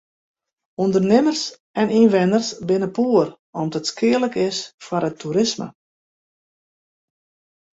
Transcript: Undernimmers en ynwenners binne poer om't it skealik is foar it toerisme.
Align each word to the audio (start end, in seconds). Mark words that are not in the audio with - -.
Undernimmers 0.83 1.43
en 1.81 1.93
ynwenners 1.99 2.49
binne 2.67 2.89
poer 2.97 3.27
om't 3.59 3.77
it 3.79 3.89
skealik 3.91 4.35
is 4.47 4.57
foar 4.85 5.07
it 5.09 5.15
toerisme. 5.19 5.67